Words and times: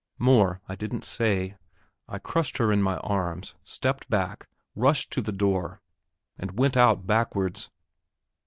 More 0.17 0.61
I 0.67 0.73
didn't 0.73 1.03
say. 1.03 1.57
I 2.07 2.17
crushed 2.17 2.57
her 2.57 2.71
in 2.71 2.81
my 2.81 2.97
arms, 2.97 3.53
stepped 3.63 4.09
back, 4.09 4.47
rushed 4.73 5.11
to 5.11 5.21
the 5.21 5.31
door, 5.31 5.79
and 6.39 6.57
went 6.57 6.75
out 6.75 7.05
backwards. 7.05 7.69